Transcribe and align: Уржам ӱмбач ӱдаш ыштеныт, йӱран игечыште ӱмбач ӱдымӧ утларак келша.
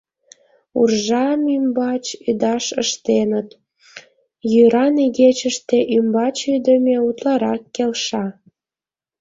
Уржам 0.79 1.41
ӱмбач 1.55 2.05
ӱдаш 2.29 2.65
ыштеныт, 2.83 3.49
йӱран 4.53 4.95
игечыште 5.05 5.77
ӱмбач 5.97 6.37
ӱдымӧ 6.55 6.95
утларак 7.07 7.61
келша. 7.75 8.25